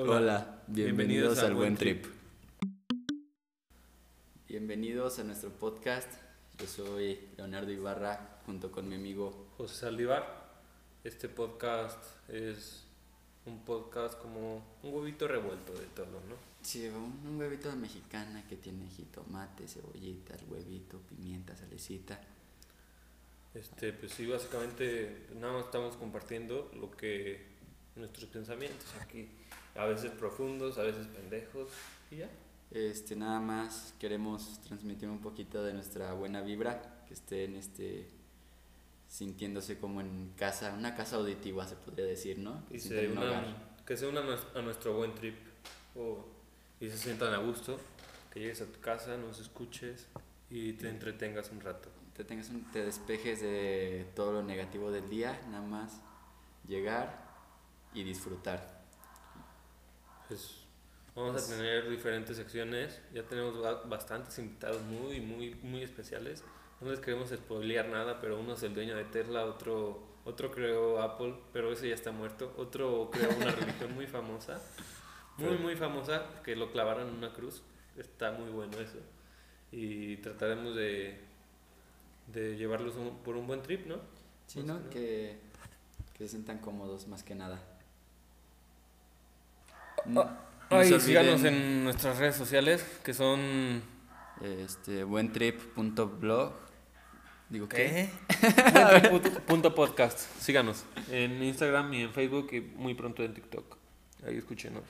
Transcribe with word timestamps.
Hola, 0.00 0.62
bienvenidos, 0.68 1.40
al 1.40 1.54
Buen 1.54 1.76
Trip. 1.76 2.06
Bienvenidos 4.46 5.18
a 5.18 5.24
nuestro 5.24 5.50
podcast. 5.50 6.08
Yo 6.56 6.68
soy 6.68 7.18
Leonardo 7.36 7.72
Ibarra 7.72 8.38
junto 8.46 8.70
con 8.70 8.88
mi 8.88 8.94
amigo 8.94 9.48
José 9.56 9.74
Saldívar. 9.74 10.52
Este 11.02 11.28
podcast 11.28 11.98
es 12.28 12.84
un 13.44 13.64
podcast 13.64 14.16
como 14.20 14.62
un 14.84 14.94
huevito 14.94 15.26
revuelto 15.26 15.72
de 15.72 15.86
todo, 15.86 16.22
¿no? 16.28 16.36
Sí, 16.62 16.86
un, 16.86 17.20
un 17.28 17.36
huevito 17.36 17.68
de 17.68 17.74
mexicana 17.74 18.46
que 18.48 18.54
tiene 18.54 18.88
jitomate, 18.90 19.66
cebollita, 19.66 20.36
el 20.36 20.44
huevito, 20.48 21.00
pimienta, 21.08 21.56
salecita. 21.56 22.20
Este, 23.52 23.92
pues 23.92 24.12
sí, 24.12 24.26
básicamente 24.28 25.26
nada 25.40 25.54
más 25.54 25.64
estamos 25.64 25.96
compartiendo 25.96 26.70
lo 26.78 26.88
que 26.92 27.57
nuestros 27.98 28.28
pensamientos 28.30 28.86
aquí, 29.00 29.28
a 29.74 29.84
veces 29.86 30.10
profundos, 30.12 30.78
a 30.78 30.82
veces 30.82 31.06
pendejos 31.08 31.68
y 32.10 32.16
ya. 32.16 32.30
Este, 32.70 33.16
nada 33.16 33.40
más 33.40 33.94
queremos 33.98 34.60
transmitir 34.66 35.08
un 35.08 35.20
poquito 35.20 35.62
de 35.64 35.72
nuestra 35.72 36.12
buena 36.12 36.42
vibra, 36.42 37.04
que 37.06 37.14
estén 37.14 37.56
este 37.56 38.08
sintiéndose 39.08 39.78
como 39.78 40.00
en 40.02 40.32
casa, 40.36 40.74
una 40.74 40.94
casa 40.94 41.16
auditiva 41.16 41.66
se 41.66 41.76
podría 41.76 42.04
decir, 42.04 42.38
¿no? 42.38 42.62
Y 42.70 42.78
se 42.78 43.06
un 43.08 43.16
unan- 43.16 43.28
hogar. 43.28 43.68
que 43.86 43.96
se 43.96 44.06
unan 44.06 44.24
a 44.24 44.26
nues- 44.36 44.56
a 44.58 44.60
nuestro 44.62 44.94
buen 44.96 45.14
trip 45.14 45.34
o- 45.96 46.26
y 46.80 46.90
se 46.90 46.98
sientan 46.98 47.32
a 47.32 47.38
gusto, 47.38 47.78
que 48.32 48.40
llegues 48.40 48.60
a 48.60 48.66
tu 48.66 48.78
casa, 48.80 49.16
nos 49.16 49.40
escuches 49.40 50.06
y 50.50 50.74
te 50.74 50.88
entretengas 50.88 51.50
un 51.50 51.60
rato. 51.60 51.88
te 52.14 52.24
tengas 52.24 52.48
un- 52.50 52.68
te 52.72 52.84
despejes 52.84 53.40
de 53.40 54.04
todo 54.16 54.32
lo 54.32 54.42
negativo 54.42 54.90
del 54.90 55.08
día, 55.08 55.40
nada 55.52 55.64
más 55.64 56.00
llegar 56.66 57.27
y 57.94 58.02
disfrutar. 58.04 58.78
Pues 60.28 60.64
vamos 61.14 61.32
Pues- 61.32 61.50
a 61.50 61.56
tener 61.56 61.88
diferentes 61.88 62.36
secciones. 62.36 63.00
Ya 63.12 63.22
tenemos 63.24 63.60
ba- 63.60 63.82
bastantes 63.84 64.38
invitados 64.38 64.82
muy, 64.82 65.20
muy, 65.20 65.54
muy 65.56 65.82
especiales. 65.82 66.44
No 66.80 66.90
les 66.90 67.00
queremos 67.00 67.30
spoilear 67.30 67.88
nada, 67.88 68.20
pero 68.20 68.38
uno 68.38 68.54
es 68.54 68.62
el 68.62 68.74
dueño 68.74 68.94
de 68.96 69.04
Tesla, 69.04 69.44
otro, 69.44 70.06
otro 70.24 70.50
creó 70.52 71.00
Apple, 71.02 71.34
pero 71.52 71.72
ese 71.72 71.88
ya 71.88 71.94
está 71.94 72.12
muerto. 72.12 72.54
Otro 72.56 73.10
creó 73.10 73.30
una 73.36 73.50
religión 73.86 73.94
muy 73.94 74.06
famosa, 74.06 74.60
muy, 75.38 75.56
muy 75.58 75.74
famosa, 75.76 76.24
que 76.44 76.54
lo 76.56 76.70
clavaron 76.70 77.08
en 77.08 77.14
una 77.14 77.32
cruz. 77.32 77.62
Está 77.96 78.30
muy 78.32 78.50
bueno 78.50 78.78
eso. 78.78 78.98
Y 79.72 80.18
trataremos 80.18 80.76
de, 80.76 81.18
de 82.28 82.56
llevarlos 82.56 82.94
un- 82.96 83.18
por 83.24 83.36
un 83.36 83.46
buen 83.46 83.62
trip, 83.62 83.86
¿no? 83.86 83.96
Sí, 84.46 84.62
¿no? 84.62 84.88
Que, 84.90 85.38
que 86.14 86.24
se 86.24 86.28
sientan 86.30 86.58
cómodos 86.58 87.08
más 87.08 87.22
que 87.24 87.34
nada. 87.34 87.60
No 90.08 90.28
Ay, 90.70 91.00
síganos 91.00 91.44
en 91.44 91.84
nuestras 91.84 92.18
redes 92.18 92.36
sociales, 92.36 92.84
que 93.04 93.14
son... 93.14 93.82
este, 94.42 95.02
buentrip.blog. 95.04 96.52
Digo, 97.48 97.66
¿qué? 97.68 98.10
Punto- 99.10 99.30
punto 99.46 99.74
podcast. 99.74 100.18
Síganos 100.40 100.84
en 101.10 101.42
Instagram 101.42 101.94
y 101.94 102.02
en 102.02 102.12
Facebook 102.12 102.48
y 102.52 102.60
muy 102.60 102.94
pronto 102.94 103.22
en 103.24 103.32
TikTok. 103.32 103.76
Ahí 104.26 104.36
escúchenos. 104.36 104.82